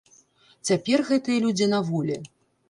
[0.69, 2.19] Цяпер гэтыя людзі на волі.